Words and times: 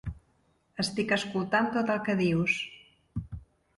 Estic 0.83 1.13
escoltant 1.19 1.69
tot 1.77 1.93
el 1.97 2.03
que 2.07 2.17
dius. 2.25 2.57